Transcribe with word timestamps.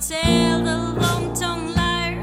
tell 0.00 0.62
the 0.62 1.00
long 1.00 1.34
tongue 1.34 1.74
liar. 1.74 2.22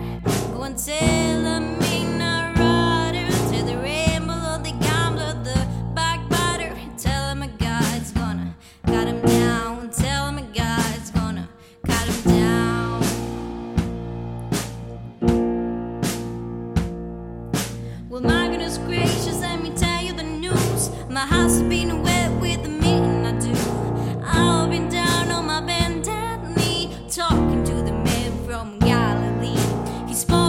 Go 0.53 0.63
and 0.63 0.77
tell 0.77 1.41
the 1.43 1.59
mean 1.81 2.19
rider. 2.19 3.27
Tell 3.49 3.65
the 3.65 3.77
ramble 3.77 4.33
of 4.33 4.63
the 4.63 4.71
gambler, 4.71 5.33
the 5.43 5.67
backbiter. 5.93 6.73
Tell 6.97 7.29
him 7.29 7.43
a 7.43 7.47
God's 7.47 8.11
gonna 8.11 8.55
cut 8.85 9.07
him 9.07 9.21
down. 9.21 9.89
Tell 9.89 10.29
him 10.29 10.37
a 10.37 10.43
God's 10.53 11.11
gonna 11.11 11.49
cut 11.85 12.07
him 12.07 12.21
down. 12.31 13.01
Well, 18.09 18.21
my 18.21 18.47
goodness 18.47 18.77
gracious, 18.77 19.41
let 19.41 19.61
me 19.61 19.71
tell 19.71 20.01
you 20.01 20.13
the 20.13 20.23
news. 20.23 20.91
My 21.09 21.25
house 21.25 21.59
has 21.59 21.63
been 21.63 21.91
away. 21.91 22.24
He's. 30.15 30.44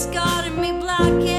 scarred 0.00 0.56
me 0.56 0.72
black. 0.72 1.29